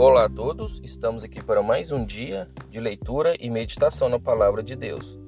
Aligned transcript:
Olá 0.00 0.26
a 0.26 0.28
todos, 0.28 0.80
estamos 0.84 1.24
aqui 1.24 1.42
para 1.42 1.60
mais 1.60 1.90
um 1.90 2.06
dia 2.06 2.48
de 2.70 2.78
leitura 2.78 3.34
e 3.40 3.50
meditação 3.50 4.08
na 4.08 4.20
palavra 4.20 4.62
de 4.62 4.76
Deus. 4.76 5.18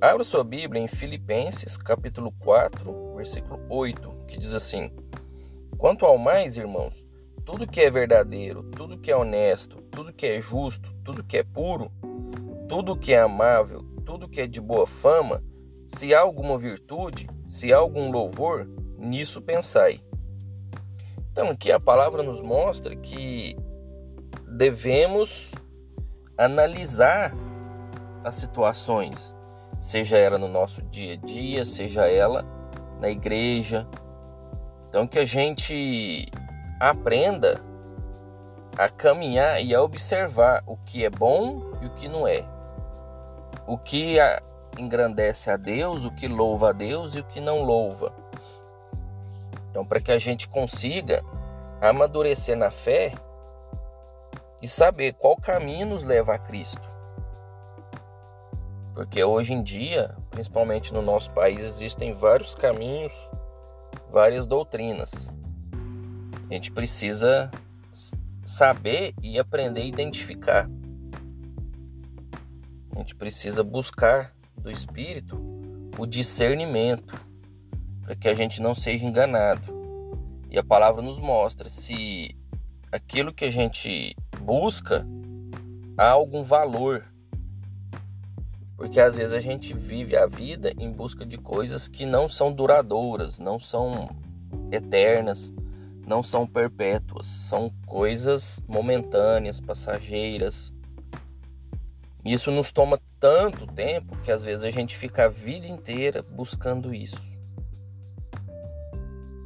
Abra 0.00 0.22
sua 0.22 0.44
Bíblia 0.44 0.80
em 0.80 0.86
Filipenses, 0.86 1.76
capítulo 1.76 2.30
4, 2.38 3.16
versículo 3.16 3.60
8, 3.68 4.08
que 4.28 4.38
diz 4.38 4.54
assim: 4.54 4.88
Quanto 5.76 6.06
ao 6.06 6.16
mais, 6.16 6.56
irmãos, 6.56 7.04
tudo 7.44 7.66
que 7.66 7.80
é 7.80 7.90
verdadeiro, 7.90 8.62
tudo 8.62 8.96
que 8.96 9.10
é 9.10 9.16
honesto, 9.16 9.82
tudo 9.90 10.12
que 10.12 10.26
é 10.26 10.40
justo, 10.40 10.94
tudo 11.04 11.24
que 11.24 11.38
é 11.38 11.42
puro, 11.42 11.90
tudo 12.68 12.96
que 12.96 13.12
é 13.12 13.20
amável, 13.20 13.80
tudo 14.06 14.28
que 14.28 14.42
é 14.42 14.46
de 14.46 14.60
boa 14.60 14.86
fama, 14.86 15.42
se 15.84 16.14
há 16.14 16.20
alguma 16.20 16.56
virtude, 16.56 17.28
se 17.48 17.72
há 17.72 17.78
algum 17.78 18.12
louvor, 18.12 18.64
nisso 18.96 19.42
pensai. 19.42 20.00
Então, 21.32 21.48
aqui 21.48 21.72
a 21.72 21.80
palavra 21.80 22.22
nos 22.22 22.40
mostra 22.40 22.94
que 22.94 23.56
devemos 24.54 25.50
analisar 26.38 27.34
as 28.22 28.36
situações, 28.36 29.36
seja 29.78 30.16
ela 30.16 30.38
no 30.38 30.48
nosso 30.48 30.80
dia 30.82 31.14
a 31.14 31.16
dia, 31.16 31.64
seja 31.64 32.06
ela 32.06 32.44
na 33.00 33.10
igreja. 33.10 33.86
Então 34.88 35.08
que 35.08 35.18
a 35.18 35.24
gente 35.24 36.28
aprenda 36.78 37.60
a 38.78 38.88
caminhar 38.88 39.60
e 39.62 39.74
a 39.74 39.82
observar 39.82 40.62
o 40.66 40.76
que 40.76 41.04
é 41.04 41.10
bom 41.10 41.72
e 41.82 41.86
o 41.86 41.90
que 41.90 42.08
não 42.08 42.26
é. 42.26 42.44
O 43.66 43.76
que 43.76 44.16
engrandece 44.78 45.50
a 45.50 45.56
Deus, 45.56 46.04
o 46.04 46.12
que 46.12 46.28
louva 46.28 46.70
a 46.70 46.72
Deus 46.72 47.16
e 47.16 47.20
o 47.20 47.24
que 47.24 47.40
não 47.40 47.62
louva. 47.62 48.12
Então, 49.70 49.84
para 49.84 50.00
que 50.00 50.12
a 50.12 50.18
gente 50.18 50.48
consiga 50.48 51.24
amadurecer 51.80 52.56
na 52.56 52.70
fé, 52.70 53.12
e 54.64 54.66
saber 54.66 55.12
qual 55.12 55.36
caminho 55.36 55.84
nos 55.84 56.02
leva 56.02 56.34
a 56.34 56.38
Cristo. 56.38 56.80
Porque 58.94 59.22
hoje 59.22 59.52
em 59.52 59.62
dia, 59.62 60.16
principalmente 60.30 60.90
no 60.90 61.02
nosso 61.02 61.30
país, 61.32 61.60
existem 61.60 62.14
vários 62.14 62.54
caminhos, 62.54 63.12
várias 64.10 64.46
doutrinas. 64.46 65.30
A 66.48 66.54
gente 66.54 66.72
precisa 66.72 67.50
saber 68.42 69.12
e 69.20 69.38
aprender 69.38 69.82
a 69.82 69.84
identificar. 69.84 70.66
A 72.96 73.00
gente 73.00 73.14
precisa 73.14 73.62
buscar 73.62 74.32
do 74.56 74.70
Espírito 74.70 75.38
o 75.98 76.06
discernimento 76.06 77.14
para 78.00 78.16
que 78.16 78.28
a 78.28 78.34
gente 78.34 78.62
não 78.62 78.74
seja 78.74 79.04
enganado. 79.04 79.74
E 80.48 80.58
a 80.58 80.64
palavra 80.64 81.02
nos 81.02 81.20
mostra 81.20 81.68
se 81.68 82.34
aquilo 82.90 83.30
que 83.30 83.44
a 83.44 83.50
gente 83.50 84.16
busca 84.44 85.06
há 85.96 86.10
algum 86.10 86.42
valor. 86.42 87.04
Porque 88.76 89.00
às 89.00 89.16
vezes 89.16 89.32
a 89.32 89.40
gente 89.40 89.72
vive 89.72 90.16
a 90.16 90.26
vida 90.26 90.72
em 90.78 90.90
busca 90.92 91.24
de 91.24 91.38
coisas 91.38 91.88
que 91.88 92.04
não 92.04 92.28
são 92.28 92.52
duradouras, 92.52 93.38
não 93.38 93.58
são 93.58 94.10
eternas, 94.70 95.52
não 96.06 96.22
são 96.22 96.46
perpétuas, 96.46 97.26
são 97.26 97.72
coisas 97.86 98.60
momentâneas, 98.68 99.60
passageiras. 99.60 100.72
Isso 102.22 102.50
nos 102.50 102.70
toma 102.70 103.00
tanto 103.18 103.66
tempo 103.66 104.16
que 104.18 104.30
às 104.30 104.44
vezes 104.44 104.64
a 104.64 104.70
gente 104.70 104.96
fica 104.96 105.24
a 105.24 105.28
vida 105.28 105.66
inteira 105.66 106.22
buscando 106.22 106.92
isso. 106.92 107.32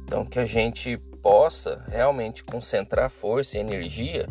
Então 0.03 0.25
que 0.25 0.39
a 0.39 0.45
gente 0.45 0.97
possa 1.21 1.85
realmente 1.87 2.43
concentrar 2.43 3.09
força 3.09 3.57
e 3.57 3.61
energia 3.61 4.27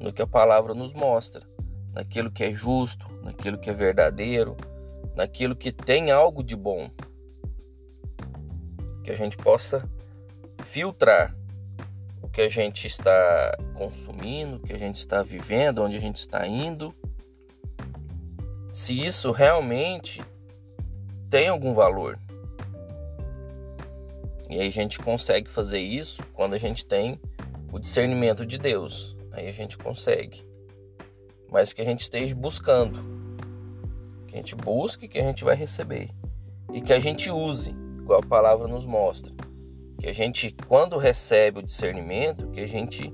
no 0.00 0.12
que 0.12 0.22
a 0.22 0.26
palavra 0.26 0.72
nos 0.72 0.94
mostra, 0.94 1.46
naquilo 1.92 2.30
que 2.30 2.42
é 2.42 2.50
justo, 2.50 3.06
naquilo 3.22 3.58
que 3.58 3.68
é 3.68 3.72
verdadeiro, 3.72 4.56
naquilo 5.14 5.54
que 5.54 5.70
tem 5.70 6.10
algo 6.10 6.42
de 6.42 6.56
bom. 6.56 6.90
Que 9.04 9.10
a 9.10 9.16
gente 9.16 9.36
possa 9.36 9.88
filtrar 10.64 11.36
o 12.22 12.28
que 12.28 12.40
a 12.40 12.48
gente 12.48 12.86
está 12.86 13.56
consumindo, 13.74 14.56
o 14.56 14.60
que 14.60 14.72
a 14.72 14.78
gente 14.78 14.96
está 14.96 15.22
vivendo, 15.22 15.82
onde 15.82 15.96
a 15.96 16.00
gente 16.00 16.16
está 16.16 16.46
indo. 16.46 16.94
Se 18.70 19.04
isso 19.04 19.32
realmente 19.32 20.22
tem 21.28 21.48
algum 21.48 21.74
valor. 21.74 22.18
E 24.48 24.58
aí 24.58 24.66
a 24.66 24.72
gente 24.72 24.98
consegue 24.98 25.50
fazer 25.50 25.80
isso 25.80 26.22
quando 26.32 26.54
a 26.54 26.58
gente 26.58 26.84
tem 26.84 27.20
o 27.72 27.78
discernimento 27.78 28.44
de 28.44 28.58
Deus. 28.58 29.16
Aí 29.32 29.48
a 29.48 29.52
gente 29.52 29.78
consegue. 29.78 30.44
Mas 31.50 31.72
que 31.72 31.82
a 31.82 31.84
gente 31.84 32.00
esteja 32.00 32.34
buscando. 32.34 33.02
Que 34.26 34.34
a 34.34 34.38
gente 34.38 34.54
busque, 34.54 35.08
que 35.08 35.18
a 35.18 35.24
gente 35.24 35.44
vai 35.44 35.56
receber. 35.56 36.10
E 36.72 36.80
que 36.80 36.92
a 36.92 36.98
gente 36.98 37.30
use, 37.30 37.70
igual 37.98 38.20
a 38.20 38.26
palavra 38.26 38.68
nos 38.68 38.86
mostra. 38.86 39.32
Que 39.98 40.08
a 40.08 40.12
gente, 40.12 40.54
quando 40.66 40.96
recebe 40.96 41.58
o 41.58 41.62
discernimento, 41.62 42.48
que 42.48 42.60
a 42.60 42.68
gente 42.68 43.12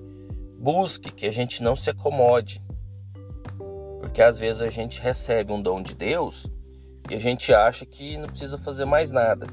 busque, 0.59 1.13
que 1.13 1.27
a 1.27 1.33
gente 1.33 1.63
não 1.63 1.75
se 1.75 1.91
acomode. 1.91 2.63
Porque 4.01 4.23
às 4.23 4.39
vezes 4.39 4.63
a 4.63 4.69
gente 4.69 5.01
recebe 5.01 5.53
um 5.53 5.61
dom 5.61 5.83
de 5.83 5.95
Deus 5.95 6.47
e 7.11 7.15
a 7.15 7.21
gente 7.21 7.55
acha 7.55 7.87
que 7.87 8.17
não 8.17 8.29
precisa 8.29 8.59
fazer 8.59 8.85
mais 8.85 9.11
nada. 9.11 9.47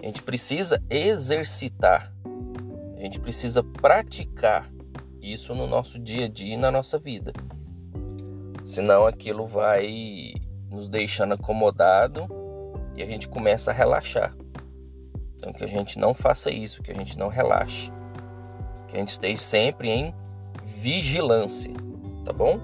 A 0.00 0.06
gente 0.06 0.22
precisa 0.22 0.82
exercitar. 0.88 2.12
A 2.96 3.00
gente 3.00 3.20
precisa 3.20 3.62
praticar 3.62 4.70
isso 5.20 5.54
no 5.54 5.66
nosso 5.66 5.98
dia 5.98 6.26
a 6.26 6.28
dia 6.28 6.54
e 6.54 6.56
na 6.56 6.70
nossa 6.70 6.98
vida. 6.98 7.32
Senão 8.64 9.06
aquilo 9.06 9.46
vai 9.46 10.34
nos 10.70 10.88
deixando 10.88 11.34
acomodado 11.34 12.26
e 12.94 13.02
a 13.02 13.06
gente 13.06 13.28
começa 13.28 13.70
a 13.70 13.74
relaxar. 13.74 14.36
Então 15.36 15.52
que 15.52 15.64
a 15.64 15.68
gente 15.68 15.98
não 15.98 16.14
faça 16.14 16.50
isso, 16.50 16.82
que 16.82 16.90
a 16.90 16.94
gente 16.94 17.18
não 17.18 17.28
relaxe. 17.28 17.92
Que 18.88 18.96
a 18.96 18.98
gente 18.98 19.10
esteja 19.10 19.40
sempre 19.40 19.88
em 19.90 20.14
vigilância, 20.64 21.72
tá 22.24 22.32
bom? 22.32 22.58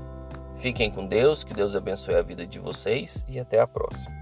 Fiquem 0.57 0.91
com 0.91 1.07
Deus, 1.07 1.43
que 1.43 1.55
Deus 1.55 1.75
abençoe 1.75 2.15
a 2.15 2.23
vida 2.23 2.47
de 2.47 2.59
vocês 2.59 3.25
e 3.29 3.39
até 3.39 3.61
a 3.61 3.67
próxima. 3.67 4.22